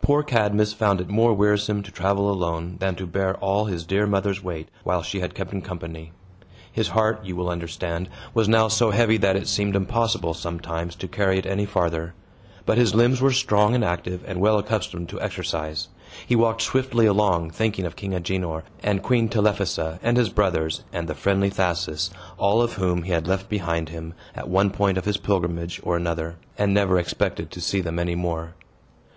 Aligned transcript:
Poor 0.00 0.22
Cadmus 0.22 0.72
found 0.72 1.00
it 1.00 1.08
more 1.08 1.34
wearisome 1.34 1.82
to 1.82 1.90
travel 1.90 2.30
alone 2.30 2.76
than 2.78 2.94
to 2.94 3.04
bear 3.04 3.34
all 3.38 3.64
his 3.64 3.84
dear 3.84 4.06
mother's 4.06 4.40
weight, 4.40 4.68
while 4.84 5.02
she 5.02 5.18
had 5.18 5.34
kept 5.34 5.52
him 5.52 5.60
company. 5.60 6.12
His 6.70 6.90
heart, 6.90 7.24
you 7.24 7.34
will 7.34 7.50
understand, 7.50 8.08
was 8.32 8.48
now 8.48 8.68
so 8.68 8.92
heavy 8.92 9.16
that 9.16 9.34
it 9.34 9.48
seemed 9.48 9.74
impossible, 9.74 10.34
sometimes, 10.34 10.94
to 10.94 11.08
carry 11.08 11.36
it 11.40 11.46
any 11.46 11.66
farther. 11.66 12.14
But 12.64 12.78
his 12.78 12.94
limbs 12.94 13.20
were 13.20 13.32
strong 13.32 13.74
and 13.74 13.84
active, 13.84 14.22
and 14.24 14.40
well 14.40 14.56
accustomed 14.56 15.08
to 15.08 15.20
exercise. 15.20 15.88
He 16.24 16.36
walked 16.36 16.62
swiftly 16.62 17.06
along, 17.06 17.50
thinking 17.50 17.86
of 17.86 17.96
King 17.96 18.12
Agenor 18.14 18.62
and 18.84 19.02
Queen 19.02 19.28
Telephassa, 19.28 19.98
and 20.00 20.16
his 20.16 20.28
brothers, 20.28 20.84
and 20.92 21.08
the 21.08 21.14
friendly 21.16 21.50
Thasus, 21.50 22.10
all 22.38 22.62
of 22.62 22.74
whom 22.74 23.02
he 23.02 23.10
had 23.10 23.26
left 23.26 23.48
behind 23.48 23.88
him, 23.88 24.14
at 24.36 24.48
one 24.48 24.70
point 24.70 24.96
of 24.96 25.06
his 25.06 25.16
pilgrimage 25.16 25.80
or 25.82 25.96
another, 25.96 26.36
and 26.56 26.72
never 26.72 27.00
expected 27.00 27.50
to 27.50 27.60
see 27.60 27.80
them 27.80 27.98
any 27.98 28.14
more. 28.14 28.54